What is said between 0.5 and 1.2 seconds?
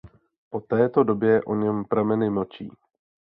této